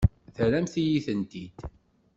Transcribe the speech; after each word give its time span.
Terramt-iyi-tent-id. 0.35 1.53